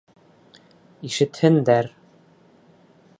Ишетһендәр! 1.09 1.93